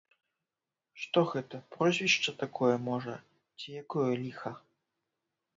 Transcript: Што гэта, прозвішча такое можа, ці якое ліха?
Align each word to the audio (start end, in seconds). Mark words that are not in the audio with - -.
Што 1.01 1.23
гэта, 1.33 1.59
прозвішча 1.75 2.35
такое 2.43 2.71
можа, 2.89 3.15
ці 3.59 3.67
якое 3.83 4.09
ліха? 4.23 4.51